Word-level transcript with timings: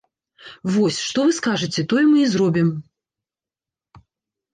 Вось, 0.75 0.97
што 1.09 1.19
вы 1.27 1.31
скажаце, 1.39 1.83
тое 1.91 2.01
мы 2.13 2.15
і 2.21 2.29
зробім. 2.31 2.67